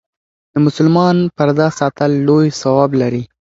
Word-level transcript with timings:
د 0.53 0.55
مسلمان 0.65 1.17
پرده 1.37 1.67
ساتل 1.79 2.11
لوی 2.27 2.47
ثواب 2.61 2.89
لري. 3.01 3.23